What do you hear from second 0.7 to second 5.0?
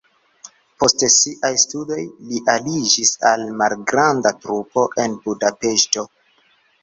Post siaj studoj li aliĝis al malgranda trupo